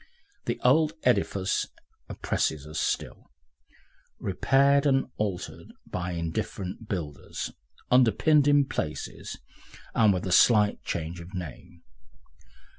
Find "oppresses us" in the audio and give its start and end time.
2.09-2.79